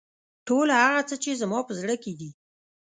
[0.47, 2.29] ټول هغه څه چې زما په زړه کې دي.